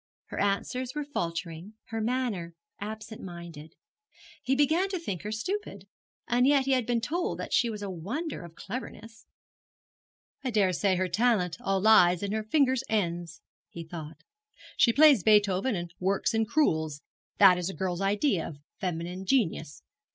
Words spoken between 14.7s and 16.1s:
'She plays Beethoven and